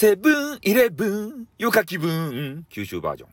[0.00, 3.30] セブンイレブン、よか気分、九州バージョン。